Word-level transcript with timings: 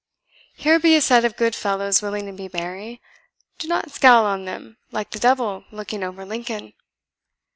Here 0.55 0.79
be 0.79 0.95
a 0.95 1.01
set 1.01 1.25
of 1.25 1.37
good 1.37 1.53
fellows 1.55 2.01
willing 2.01 2.25
to 2.25 2.31
be 2.31 2.49
merry; 2.51 2.99
do 3.59 3.67
not 3.67 3.91
scowl 3.91 4.25
on 4.25 4.45
them 4.45 4.77
like 4.91 5.11
the 5.11 5.19
devil 5.19 5.63
looking 5.71 6.03
over 6.03 6.25
Lincoln." 6.25 6.73